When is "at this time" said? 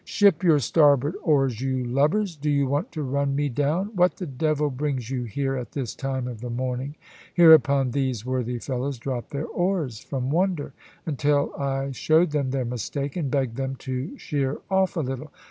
5.55-6.27